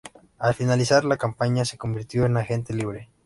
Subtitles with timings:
[0.39, 3.11] Al finalizar la campaña se convirtió en agente libre.